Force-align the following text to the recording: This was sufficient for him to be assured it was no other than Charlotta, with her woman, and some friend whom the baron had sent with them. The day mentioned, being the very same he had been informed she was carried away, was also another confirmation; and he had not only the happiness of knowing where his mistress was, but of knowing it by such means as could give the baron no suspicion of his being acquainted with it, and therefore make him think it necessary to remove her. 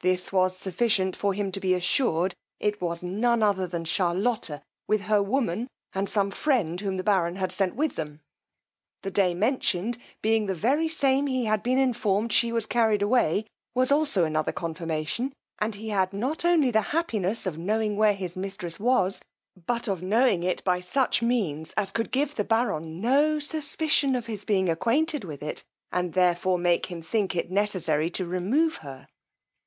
This 0.00 0.32
was 0.32 0.56
sufficient 0.56 1.14
for 1.16 1.34
him 1.34 1.50
to 1.52 1.60
be 1.60 1.74
assured 1.74 2.34
it 2.60 2.80
was 2.80 3.02
no 3.02 3.32
other 3.32 3.66
than 3.66 3.84
Charlotta, 3.84 4.62
with 4.86 5.02
her 5.02 5.20
woman, 5.20 5.68
and 5.92 6.08
some 6.08 6.30
friend 6.30 6.80
whom 6.80 6.96
the 6.96 7.02
baron 7.02 7.34
had 7.36 7.52
sent 7.52 7.74
with 7.74 7.96
them. 7.96 8.20
The 9.02 9.10
day 9.10 9.34
mentioned, 9.34 9.98
being 10.22 10.46
the 10.46 10.54
very 10.54 10.88
same 10.88 11.26
he 11.26 11.44
had 11.46 11.62
been 11.64 11.78
informed 11.78 12.32
she 12.32 12.52
was 12.52 12.64
carried 12.64 13.02
away, 13.02 13.44
was 13.74 13.90
also 13.90 14.24
another 14.24 14.52
confirmation; 14.52 15.32
and 15.58 15.74
he 15.74 15.88
had 15.88 16.12
not 16.12 16.44
only 16.44 16.70
the 16.70 16.80
happiness 16.96 17.44
of 17.44 17.58
knowing 17.58 17.96
where 17.96 18.14
his 18.14 18.36
mistress 18.36 18.78
was, 18.78 19.20
but 19.66 19.86
of 19.88 20.00
knowing 20.00 20.44
it 20.44 20.62
by 20.64 20.78
such 20.80 21.20
means 21.20 21.72
as 21.76 21.90
could 21.92 22.12
give 22.12 22.36
the 22.36 22.44
baron 22.44 23.00
no 23.00 23.40
suspicion 23.40 24.14
of 24.14 24.26
his 24.26 24.44
being 24.44 24.70
acquainted 24.70 25.24
with 25.24 25.42
it, 25.42 25.64
and 25.90 26.14
therefore 26.14 26.56
make 26.56 26.86
him 26.86 27.02
think 27.02 27.34
it 27.34 27.50
necessary 27.50 28.08
to 28.08 28.24
remove 28.24 28.76
her. 28.76 29.08